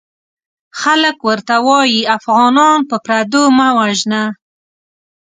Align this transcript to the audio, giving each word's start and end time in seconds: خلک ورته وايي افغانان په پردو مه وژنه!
خلک 0.81 1.17
ورته 1.27 1.55
وايي 1.67 2.01
افغانان 2.17 2.79
په 2.89 2.97
پردو 3.05 3.43
مه 3.57 3.67
وژنه! 3.77 4.23